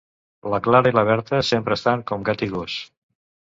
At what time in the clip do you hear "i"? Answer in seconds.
0.93-0.95, 2.49-2.53